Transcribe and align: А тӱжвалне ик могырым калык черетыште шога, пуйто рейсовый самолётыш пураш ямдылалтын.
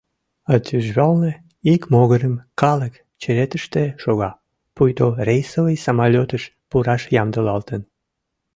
А 0.53 0.53
тӱжвалне 0.65 1.31
ик 1.73 1.81
могырым 1.93 2.35
калык 2.61 2.93
черетыште 3.21 3.83
шога, 4.03 4.31
пуйто 4.75 5.07
рейсовый 5.27 5.77
самолётыш 5.85 6.43
пураш 6.69 7.03
ямдылалтын. 7.21 7.81